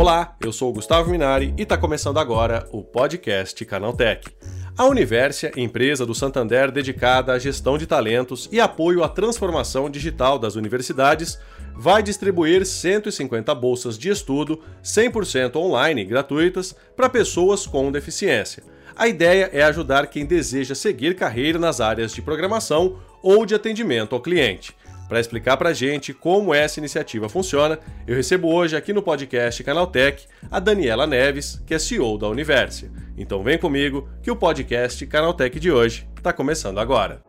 [0.00, 4.28] Olá, eu sou o Gustavo Minari e está começando agora o podcast Canaltech.
[4.76, 10.38] A Universia, empresa do Santander dedicada à gestão de talentos e apoio à transformação digital
[10.38, 11.36] das universidades,
[11.74, 18.62] vai distribuir 150 bolsas de estudo 100% online gratuitas para pessoas com deficiência.
[18.94, 24.14] A ideia é ajudar quem deseja seguir carreira nas áreas de programação ou de atendimento
[24.14, 24.76] ao cliente.
[25.08, 29.64] Para explicar para a gente como essa iniciativa funciona, eu recebo hoje aqui no podcast
[29.64, 32.90] Canaltech a Daniela Neves, que é CEO da Universi.
[33.16, 37.22] Então vem comigo que o podcast Canaltech de hoje está começando agora.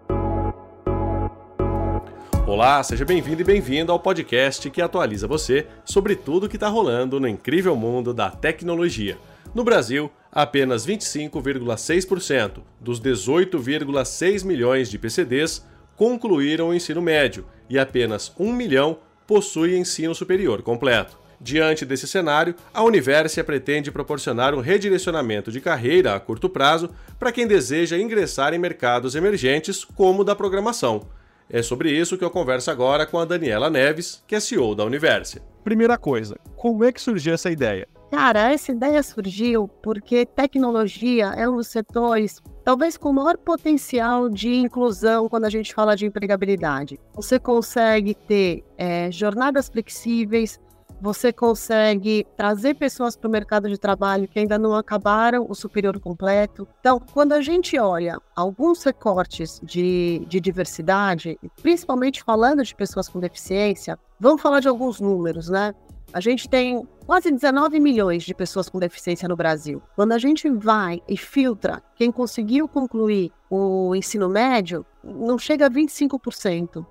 [2.45, 6.67] Olá, seja bem-vindo e bem-vinda ao podcast que atualiza você sobre tudo o que está
[6.67, 9.17] rolando no incrível mundo da tecnologia.
[9.55, 15.65] No Brasil, apenas 25,6% dos 18,6 milhões de PCDs
[15.95, 21.17] concluíram o ensino médio e apenas 1 milhão possui ensino superior completo.
[21.41, 27.31] Diante desse cenário, a Universia pretende proporcionar um redirecionamento de carreira a curto prazo para
[27.31, 31.07] quem deseja ingressar em mercados emergentes como o da programação.
[31.49, 34.83] É sobre isso que eu converso agora com a Daniela Neves, que é CEO da
[34.83, 35.41] Universia.
[35.63, 37.87] Primeira coisa, como é que surgiu essa ideia?
[38.11, 44.53] Cara, essa ideia surgiu porque tecnologia é um dos setores talvez com maior potencial de
[44.53, 46.99] inclusão quando a gente fala de empregabilidade.
[47.15, 50.59] Você consegue ter é, jornadas flexíveis,
[51.01, 55.99] você consegue trazer pessoas para o mercado de trabalho que ainda não acabaram o superior
[55.99, 56.67] completo.
[56.79, 63.19] Então, quando a gente olha alguns recortes de, de diversidade, principalmente falando de pessoas com
[63.19, 65.73] deficiência, vamos falar de alguns números, né?
[66.11, 69.81] A gente tem quase 19 milhões de pessoas com deficiência no Brasil.
[69.95, 75.69] Quando a gente vai e filtra quem conseguiu concluir o ensino médio, não chega a
[75.69, 76.85] 25%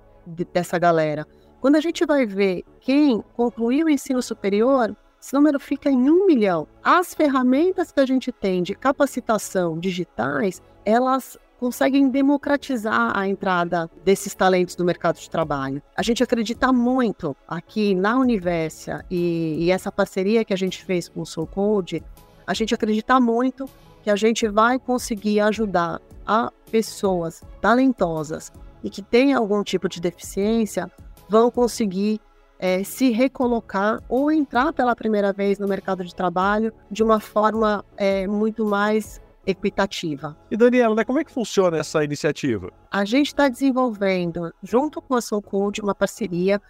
[0.52, 1.26] dessa galera.
[1.60, 6.24] Quando a gente vai ver quem concluiu o ensino superior, esse número fica em um
[6.24, 6.68] milhão.
[6.82, 14.34] As ferramentas que a gente tem de capacitação digitais, elas conseguem democratizar a entrada desses
[14.34, 15.82] talentos no mercado de trabalho.
[15.96, 21.08] A gente acredita muito aqui na Universia e, e essa parceria que a gente fez
[21.08, 22.02] com o Soul Code,
[22.46, 23.68] a gente acredita muito
[24.02, 28.52] que a gente vai conseguir ajudar a pessoas talentosas
[28.82, 30.90] e que têm algum tipo de deficiência
[31.28, 32.20] vão conseguir
[32.58, 37.84] é, se recolocar ou entrar pela primeira vez no mercado de trabalho de uma forma
[37.96, 40.36] é, muito mais equitativa.
[40.50, 42.70] E Daniela, né, como é que funciona essa iniciativa?
[42.90, 46.60] A gente está desenvolvendo, junto com a Soulcode, uma parceria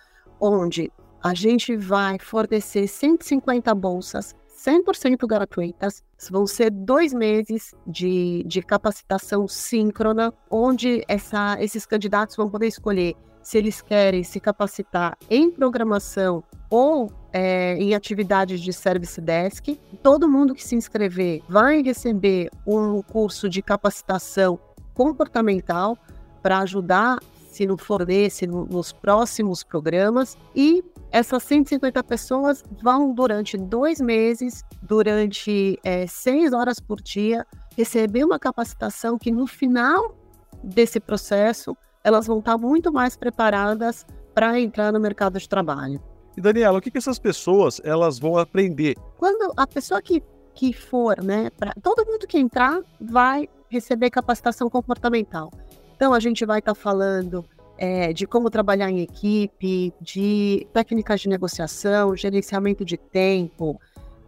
[0.40, 0.92] onde
[1.22, 6.02] a gente vai fornecer 150 bolsas 100% gratuitas.
[6.30, 13.14] Vão ser dois meses de, de capacitação síncrona, onde essa, esses candidatos vão poder escolher
[13.40, 19.78] se eles querem se capacitar em programação ou é, em atividades de service desk.
[20.02, 24.58] Todo mundo que se inscrever vai receber um curso de capacitação
[24.94, 25.96] comportamental
[26.42, 27.18] para ajudar,
[27.50, 30.36] se não for nesse, nos próximos programas.
[30.54, 37.46] E essas 150 pessoas vão, durante dois meses, durante é, seis horas por dia,
[37.76, 40.16] receber uma capacitação que no final
[40.62, 46.00] desse processo elas vão estar muito mais preparadas para entrar no mercado de trabalho.
[46.38, 48.94] E Daniela, o que, que essas pessoas elas vão aprender?
[49.16, 50.22] Quando a pessoa que,
[50.54, 55.52] que for, né, pra, todo mundo que entrar vai receber capacitação comportamental.
[55.96, 57.44] Então a gente vai estar tá falando
[57.76, 63.80] é, de como trabalhar em equipe, de técnicas de negociação, gerenciamento de tempo,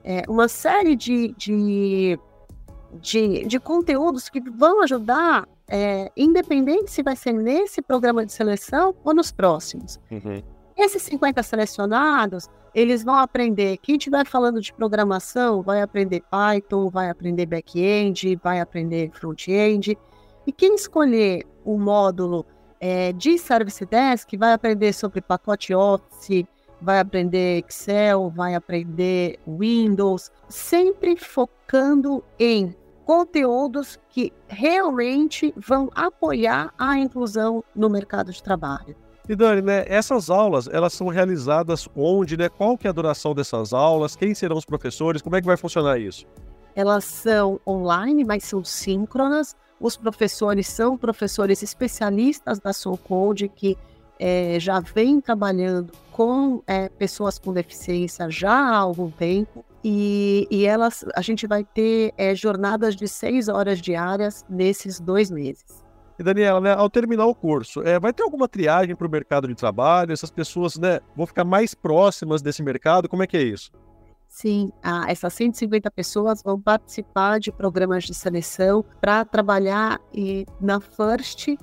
[0.03, 2.19] é, uma série de, de,
[2.94, 8.97] de, de conteúdos que vão ajudar é, independente se vai ser nesse programa de seleção
[9.04, 10.00] ou nos próximos.
[10.10, 10.43] Uhum.
[10.81, 17.11] Esses 50 selecionados, eles vão aprender, quem estiver falando de programação, vai aprender Python, vai
[17.11, 19.99] aprender back-end, vai aprender front-end.
[20.47, 22.47] E quem escolher o módulo
[22.81, 26.47] é, de Service Desk vai aprender sobre pacote Office,
[26.81, 32.75] vai aprender Excel, vai aprender Windows, sempre focando em
[33.05, 38.97] conteúdos que realmente vão apoiar a inclusão no mercado de trabalho.
[39.31, 42.49] E Dani, né, essas aulas, elas são realizadas onde, né?
[42.49, 44.17] Qual que é a duração dessas aulas?
[44.17, 45.23] Quem serão os professores?
[45.23, 46.27] Como é que vai funcionar isso?
[46.75, 49.55] Elas são online, mas são síncronas.
[49.79, 53.79] Os professores são professores especialistas da Soul Code que
[54.19, 59.65] é, já vem trabalhando com é, pessoas com deficiência já há algum tempo.
[59.85, 65.31] E, e elas, a gente vai ter é, jornadas de seis horas diárias nesses dois
[65.31, 65.88] meses.
[66.20, 69.49] E Daniela, né, ao terminar o curso, é, vai ter alguma triagem para o mercado
[69.49, 70.12] de trabalho?
[70.12, 73.08] Essas pessoas né, vão ficar mais próximas desse mercado?
[73.08, 73.72] Como é que é isso?
[74.28, 74.70] Sim,
[75.08, 79.99] essas 150 pessoas vão participar de programas de seleção para trabalhar
[80.61, 81.56] na First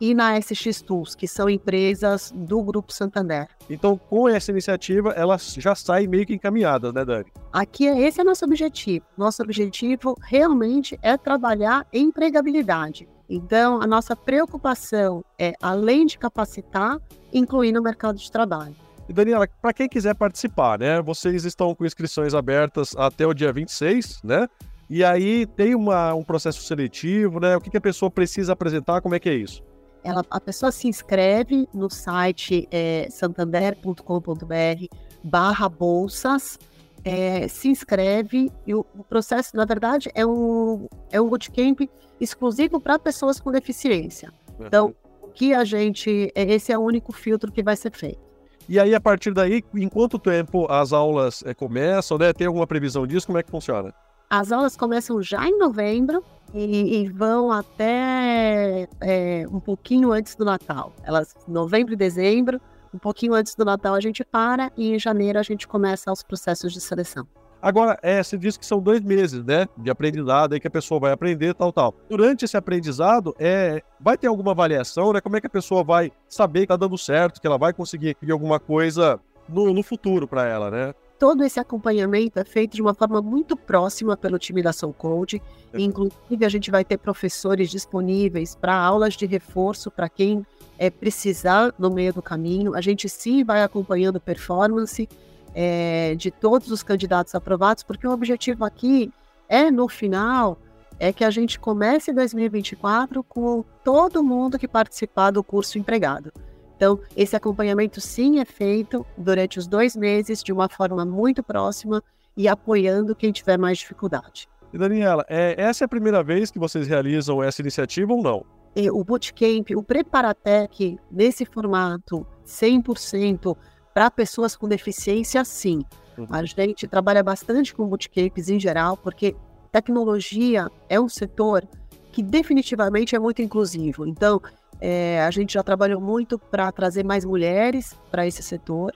[0.00, 3.46] e na SX Tools, que são empresas do Grupo Santander.
[3.68, 7.26] Então, com essa iniciativa, elas já saem meio que encaminhadas, né, Dani?
[7.52, 9.04] Aqui, esse é nosso objetivo.
[9.18, 13.06] Nosso objetivo realmente é trabalhar em empregabilidade.
[13.28, 16.98] Então, a nossa preocupação é, além de capacitar,
[17.32, 18.74] incluir no mercado de trabalho.
[19.08, 21.00] E Daniela, para quem quiser participar, né?
[21.00, 24.46] Vocês estão com inscrições abertas até o dia 26, né?
[24.88, 27.56] E aí tem uma, um processo seletivo, né?
[27.56, 29.00] O que, que a pessoa precisa apresentar?
[29.00, 29.62] Como é que é isso?
[30.02, 36.58] Ela, a pessoa se inscreve no site é, santander.com.br barra bolsas,
[37.04, 41.80] é, se inscreve e o, o, processo, na verdade, é um, é um bootcamp
[42.20, 44.32] exclusivo para pessoas com deficiência.
[44.60, 46.32] Então, o que a gente.
[46.34, 48.20] É, esse é o único filtro que vai ser feito.
[48.68, 52.32] E aí, a partir daí, em quanto tempo as aulas é, começam, né?
[52.32, 53.26] Tem alguma previsão disso?
[53.26, 53.94] Como é que funciona?
[54.28, 56.22] As aulas começam já em novembro
[56.52, 60.92] e, e vão até é, um pouquinho antes do Natal.
[61.02, 62.60] Elas, novembro e dezembro,
[62.92, 66.22] um pouquinho antes do Natal a gente para e em janeiro a gente começa os
[66.22, 67.26] processos de seleção.
[67.60, 71.00] Agora, é, você disse que são dois meses, né, de aprendizado aí que a pessoa
[71.00, 71.94] vai aprender, tal, tal.
[72.08, 75.20] Durante esse aprendizado, é, vai ter alguma avaliação, né?
[75.20, 78.16] Como é que a pessoa vai saber que tá dando certo, que ela vai conseguir
[78.30, 79.18] alguma coisa
[79.48, 80.94] no, no futuro para ela, né?
[81.18, 85.42] Todo esse acompanhamento é feito de uma forma muito próxima pelo time da Soul Code.
[85.74, 90.46] Inclusive, a gente vai ter professores disponíveis para aulas de reforço para quem
[90.78, 92.74] é, precisar no meio do caminho.
[92.74, 95.08] A gente sim vai acompanhando performance
[95.54, 99.12] é, de todos os candidatos aprovados, porque o objetivo aqui
[99.48, 100.56] é, no final,
[101.00, 106.32] é que a gente comece 2024 com todo mundo que participar do curso empregado.
[106.78, 112.00] Então, esse acompanhamento sim é feito durante os dois meses de uma forma muito próxima
[112.36, 114.48] e apoiando quem tiver mais dificuldade.
[114.72, 118.46] E Daniela, é, essa é a primeira vez que vocês realizam essa iniciativa ou não?
[118.76, 123.56] E o Bootcamp, o Preparatec, nesse formato 100%
[123.92, 125.82] para pessoas com deficiência, sim.
[126.16, 126.26] Uhum.
[126.30, 129.34] A gente trabalha bastante com bootcamps em geral, porque
[129.72, 131.66] tecnologia é um setor
[132.12, 134.06] que definitivamente é muito inclusivo.
[134.06, 134.40] Então,
[134.80, 138.92] é, a gente já trabalhou muito para trazer mais mulheres para esse setor,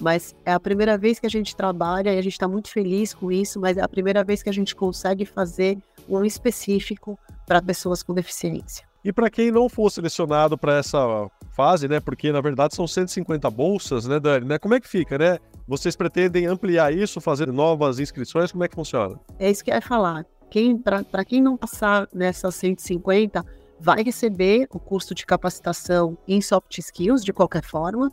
[0.00, 3.14] mas é a primeira vez que a gente trabalha e a gente está muito feliz
[3.14, 5.78] com isso, mas é a primeira vez que a gente consegue fazer
[6.08, 8.86] um específico para pessoas com deficiência.
[9.04, 12.00] E para quem não for selecionado para essa fase, né?
[12.00, 14.46] Porque na verdade são 150 bolsas, né, Dani?
[14.46, 14.58] Né?
[14.58, 15.38] Como é que fica, né?
[15.68, 18.50] Vocês pretendem ampliar isso, fazer novas inscrições?
[18.50, 19.20] Como é que funciona?
[19.38, 20.24] É isso que eu ia falar.
[20.50, 23.44] Quem, para quem não passar nessas 150,
[23.80, 28.10] vai receber o curso de capacitação em soft skills de qualquer forma.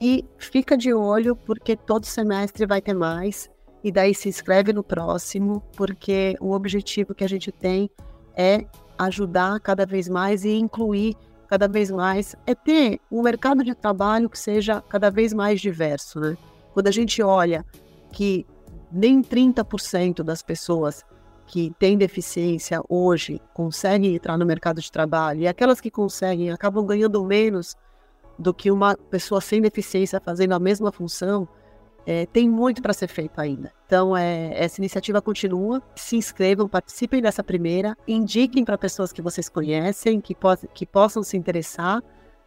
[0.00, 3.50] E fica de olho, porque todo semestre vai ter mais.
[3.82, 7.90] E daí se inscreve no próximo, porque o objetivo que a gente tem
[8.34, 8.66] é
[8.98, 11.16] ajudar cada vez mais e incluir
[11.50, 16.20] cada vez mais, é ter um mercado de trabalho que seja cada vez mais diverso.
[16.20, 16.36] Né?
[16.72, 17.66] Quando a gente olha
[18.12, 18.46] que
[18.92, 21.04] nem 30% das pessoas
[21.50, 26.86] que têm deficiência hoje conseguem entrar no mercado de trabalho e aquelas que conseguem acabam
[26.86, 27.74] ganhando menos
[28.38, 31.48] do que uma pessoa sem deficiência fazendo a mesma função,
[32.06, 33.72] é, tem muito para ser feito ainda.
[33.84, 35.82] Então, é, essa iniciativa continua.
[35.96, 41.20] Se inscrevam, participem dessa primeira, indiquem para pessoas que vocês conhecem, que, po que possam
[41.24, 42.00] se interessar.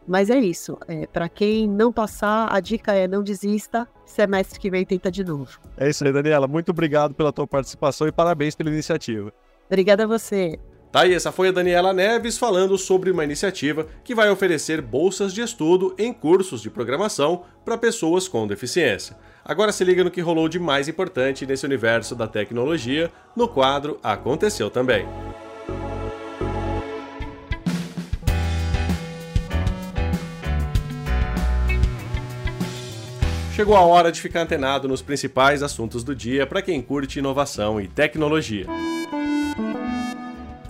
[0.08, 0.78] Mas é isso.
[0.88, 3.88] É, para quem não passar, a dica é não desista.
[4.06, 5.60] Semestre que vem tenta de novo.
[5.78, 6.48] É isso aí, Daniela.
[6.48, 9.34] Muito obrigado pela tua participação e parabéns pela iniciativa.
[9.68, 10.60] Obrigada a você.
[10.92, 15.34] Tá aí, essa foi a Daniela Neves falando sobre uma iniciativa que vai oferecer bolsas
[15.34, 19.18] de estudo em cursos de programação para pessoas com deficiência.
[19.44, 24.00] Agora se liga no que rolou de mais importante nesse universo da tecnologia no quadro
[24.04, 25.08] Aconteceu Também.
[33.56, 37.80] Chegou a hora de ficar antenado nos principais assuntos do dia para quem curte inovação
[37.80, 38.66] e tecnologia.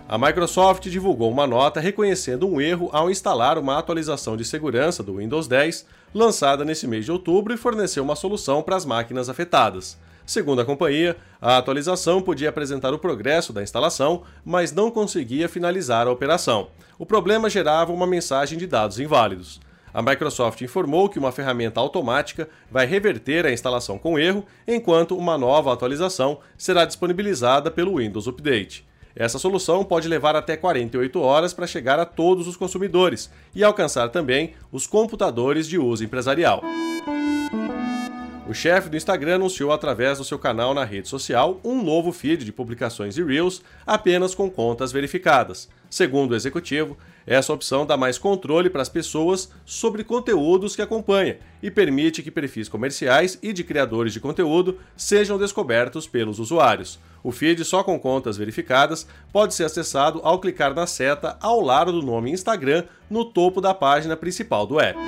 [0.05, 5.15] A Microsoft divulgou uma nota reconhecendo um erro ao instalar uma atualização de segurança do
[5.15, 9.97] Windows 10 lançada nesse mês de outubro e forneceu uma solução para as máquinas afetadas.
[10.25, 16.05] Segundo a companhia, a atualização podia apresentar o progresso da instalação, mas não conseguia finalizar
[16.05, 16.67] a operação.
[16.99, 19.61] O problema gerava uma mensagem de dados inválidos.
[19.93, 25.37] A Microsoft informou que uma ferramenta automática vai reverter a instalação com erro, enquanto uma
[25.37, 28.85] nova atualização será disponibilizada pelo Windows Update.
[29.15, 34.09] Essa solução pode levar até 48 horas para chegar a todos os consumidores e alcançar
[34.09, 36.63] também os computadores de uso empresarial.
[38.53, 42.45] O chefe do Instagram anunciou através do seu canal na rede social um novo feed
[42.45, 45.67] de publicações e Reels apenas com contas verificadas.
[45.89, 46.95] Segundo o executivo,
[47.25, 52.29] essa opção dá mais controle para as pessoas sobre conteúdos que acompanha e permite que
[52.29, 56.99] perfis comerciais e de criadores de conteúdo sejam descobertos pelos usuários.
[57.23, 61.91] O feed só com contas verificadas pode ser acessado ao clicar na seta ao lado
[61.91, 64.99] do nome Instagram no topo da página principal do app.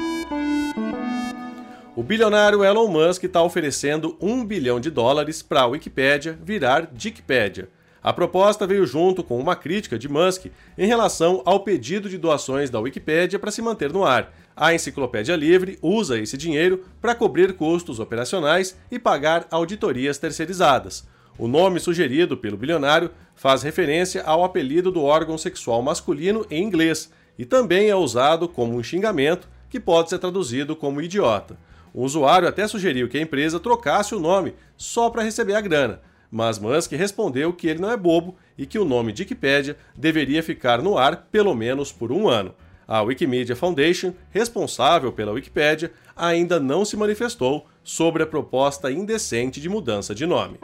[1.97, 7.69] O bilionário Elon Musk está oferecendo um bilhão de dólares para a Wikipédia virar Dickpedia.
[8.03, 10.47] A proposta veio junto com uma crítica de Musk
[10.77, 14.33] em relação ao pedido de doações da Wikipédia para se manter no ar.
[14.57, 21.07] A Enciclopédia Livre usa esse dinheiro para cobrir custos operacionais e pagar auditorias terceirizadas.
[21.37, 27.09] O nome sugerido pelo bilionário faz referência ao apelido do órgão sexual masculino em inglês
[27.39, 31.57] e também é usado como um xingamento que pode ser traduzido como idiota.
[31.95, 36.01] O usuário até sugeriu que a empresa trocasse o nome só para receber a grana,
[36.29, 40.81] mas Musk respondeu que ele não é bobo e que o nome Wikipedia deveria ficar
[40.81, 42.53] no ar pelo menos por um ano.
[42.85, 49.69] A Wikimedia Foundation, responsável pela Wikipedia, ainda não se manifestou sobre a proposta indecente de
[49.69, 50.59] mudança de nome.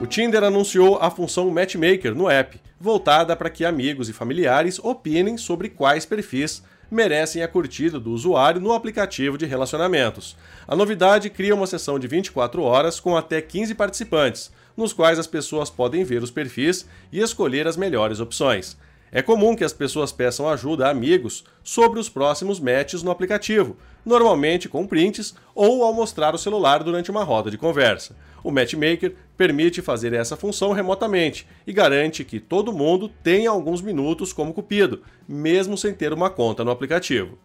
[0.00, 5.36] O Tinder anunciou a função Matchmaker no app, voltada para que amigos e familiares opinem
[5.36, 10.36] sobre quais perfis merecem a curtida do usuário no aplicativo de relacionamentos.
[10.66, 15.26] A novidade cria uma sessão de 24 horas com até 15 participantes, nos quais as
[15.26, 18.76] pessoas podem ver os perfis e escolher as melhores opções.
[19.12, 23.76] É comum que as pessoas peçam ajuda a amigos sobre os próximos matches no aplicativo,
[24.06, 28.16] normalmente com prints ou ao mostrar o celular durante uma roda de conversa.
[28.42, 34.32] O Matchmaker permite fazer essa função remotamente e garante que todo mundo tenha alguns minutos
[34.32, 37.36] como cupido, mesmo sem ter uma conta no aplicativo.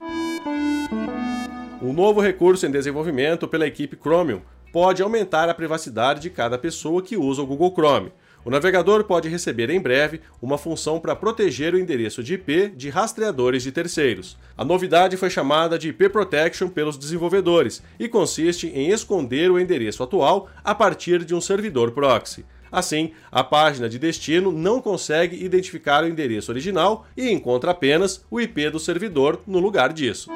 [1.82, 4.42] Um novo recurso em desenvolvimento pela equipe Chromium
[4.72, 8.12] pode aumentar a privacidade de cada pessoa que usa o Google Chrome.
[8.46, 12.90] O navegador pode receber em breve uma função para proteger o endereço de IP de
[12.90, 14.38] rastreadores de terceiros.
[14.56, 20.04] A novidade foi chamada de IP Protection pelos desenvolvedores e consiste em esconder o endereço
[20.04, 22.46] atual a partir de um servidor proxy.
[22.72, 28.40] Assim, a página de destino não consegue identificar o endereço original e encontra apenas o
[28.40, 30.30] IP do servidor no lugar disso.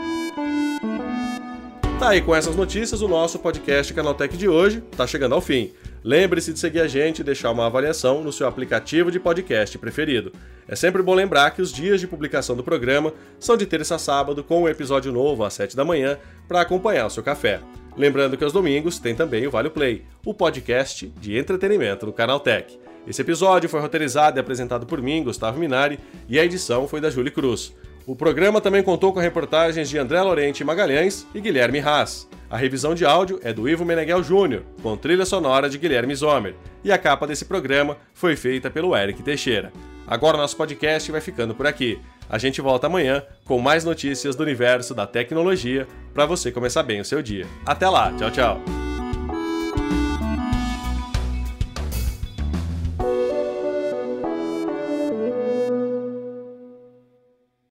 [1.99, 5.73] Tá aí com essas notícias, o nosso podcast Canaltech de hoje está chegando ao fim.
[6.03, 10.31] Lembre-se de seguir a gente e deixar uma avaliação no seu aplicativo de podcast preferido.
[10.67, 13.99] É sempre bom lembrar que os dias de publicação do programa são de terça a
[13.99, 17.59] sábado, com um episódio novo às 7 da manhã, para acompanhar o seu café.
[17.97, 22.39] Lembrando que aos domingos tem também o Vale Play, o podcast de entretenimento do Canal
[22.39, 22.79] Tech.
[23.05, 27.09] Esse episódio foi roteirizado e apresentado por mim, Gustavo Minari, e a edição foi da
[27.09, 27.73] Julie Cruz.
[28.09, 32.27] O programa também contou com reportagens de André Lorente Magalhães e Guilherme Haas.
[32.49, 36.55] A revisão de áudio é do Ivo Meneghel Júnior, com trilha sonora de Guilherme Zomer,
[36.83, 39.71] e a capa desse programa foi feita pelo Eric Teixeira.
[40.07, 41.99] Agora nosso podcast vai ficando por aqui.
[42.27, 46.99] A gente volta amanhã com mais notícias do universo da tecnologia para você começar bem
[46.99, 47.45] o seu dia.
[47.63, 48.88] Até lá, tchau, tchau.